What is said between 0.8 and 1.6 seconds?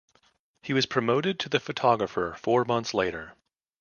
promoted to the